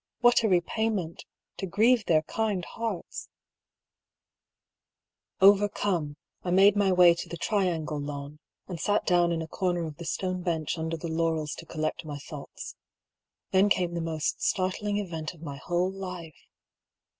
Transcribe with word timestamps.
What 0.21 0.41
a 0.41 0.49
repayment— 0.49 1.25
to 1.59 1.67
grieve 1.67 2.07
their 2.07 2.23
kind 2.23 2.65
hearts! 2.65 3.29
Overcome, 5.39 6.17
I 6.43 6.49
made 6.49 6.75
my 6.75 6.91
way 6.91 7.13
to 7.13 7.29
the 7.29 7.37
triangle 7.37 8.01
lawn, 8.01 8.39
and 8.67 8.79
sat 8.79 9.05
down 9.05 9.31
in 9.31 9.43
a 9.43 9.47
comer 9.47 9.85
of 9.85 9.97
the 9.97 10.05
stone 10.05 10.41
bench 10.41 10.75
under 10.75 10.97
the 10.97 11.07
laurels 11.07 11.53
to 11.53 11.67
collect 11.67 12.03
my 12.03 12.17
thoughts. 12.17 12.75
Then 13.51 13.69
came 13.69 13.93
the 13.93 14.01
most 14.01 14.41
startling 14.41 14.97
event 14.97 15.35
of 15.35 15.43
my 15.43 15.57
whole 15.57 15.91
life. 15.91 16.47